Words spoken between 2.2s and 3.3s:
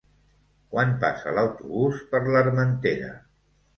l'Armentera?